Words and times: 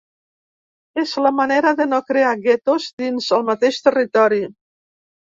És 1.01 1.11
la 1.25 1.31
manera 1.39 1.73
de 1.79 1.87
no 1.91 1.99
crear 2.07 2.31
guetos 2.45 2.87
dins 3.03 3.29
el 3.39 3.45
mateix 3.51 3.79
territori. 3.89 4.41